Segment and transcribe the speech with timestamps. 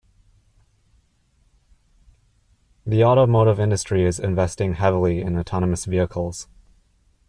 [2.87, 6.47] The automotive industry is investing heavily in autonomous vehicles.